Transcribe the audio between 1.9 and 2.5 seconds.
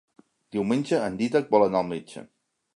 metge.